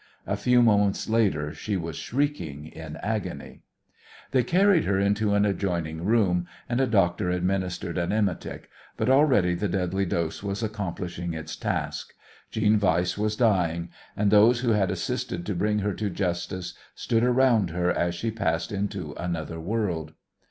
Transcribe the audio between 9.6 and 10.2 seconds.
deadly